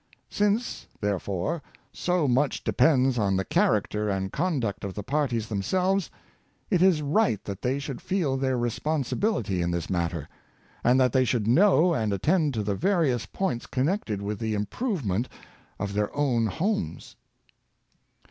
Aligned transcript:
Since, 0.31 0.87
therefore, 0.99 1.61
so 1.93 2.27
much 2.27 2.63
depends 2.63 3.19
on 3.19 3.37
the 3.37 3.45
character 3.45 4.09
and 4.09 4.31
con 4.33 4.59
duct 4.59 4.83
of 4.83 4.95
the 4.95 5.03
parties 5.03 5.47
themselves, 5.47 6.09
it 6.71 6.81
is 6.81 7.03
right 7.03 7.43
that 7.43 7.61
they 7.61 7.77
should 7.77 8.01
feel 8.01 8.35
their 8.35 8.57
responsibility 8.57 9.61
in 9.61 9.69
this 9.69 9.91
matter, 9.91 10.27
and 10.83 10.99
that 10.99 11.13
they 11.13 11.23
should 11.23 11.45
know 11.47 11.93
and 11.93 12.11
attend 12.11 12.55
to 12.55 12.63
the 12.63 12.73
various 12.73 13.27
points 13.27 13.67
con 13.67 13.85
nected 13.85 14.21
with 14.23 14.39
the 14.39 14.55
improvement 14.55 15.29
of 15.79 15.93
their 15.93 16.11
own 16.17 16.47
homes." 16.47 17.15